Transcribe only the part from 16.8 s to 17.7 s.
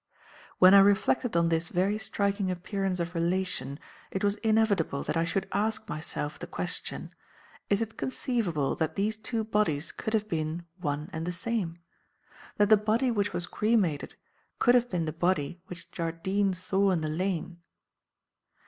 in the lane?